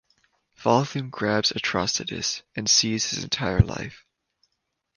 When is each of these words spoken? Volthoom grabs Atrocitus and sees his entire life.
Volthoom 0.57 1.11
grabs 1.11 1.51
Atrocitus 1.51 2.41
and 2.55 2.67
sees 2.67 3.11
his 3.11 3.23
entire 3.23 3.59
life. 3.59 4.03